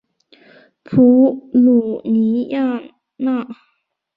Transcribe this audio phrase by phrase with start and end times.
[0.83, 2.79] 普吕尼亚
[3.17, 3.47] 讷。